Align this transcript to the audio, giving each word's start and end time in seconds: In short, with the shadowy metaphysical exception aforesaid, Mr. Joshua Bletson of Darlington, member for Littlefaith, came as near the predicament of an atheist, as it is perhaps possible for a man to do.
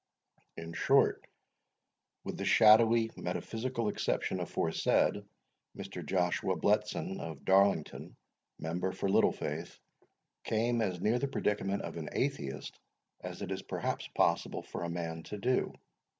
In 0.57 0.73
short, 0.73 1.27
with 2.23 2.35
the 2.39 2.43
shadowy 2.43 3.11
metaphysical 3.15 3.87
exception 3.87 4.39
aforesaid, 4.39 5.23
Mr. 5.77 6.03
Joshua 6.03 6.57
Bletson 6.57 7.19
of 7.19 7.45
Darlington, 7.45 8.15
member 8.57 8.93
for 8.93 9.07
Littlefaith, 9.09 9.77
came 10.43 10.81
as 10.81 10.99
near 10.99 11.19
the 11.19 11.27
predicament 11.27 11.83
of 11.83 11.97
an 11.97 12.09
atheist, 12.13 12.79
as 13.19 13.43
it 13.43 13.51
is 13.51 13.61
perhaps 13.61 14.07
possible 14.07 14.63
for 14.63 14.81
a 14.81 14.89
man 14.89 15.21
to 15.21 15.37
do. 15.37 15.71